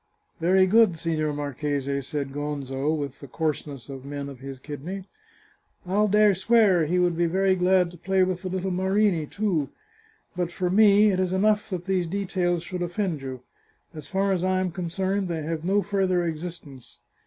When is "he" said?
6.87-6.97